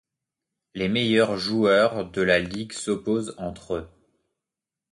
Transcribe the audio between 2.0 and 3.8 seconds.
de la ligue s'oppose entre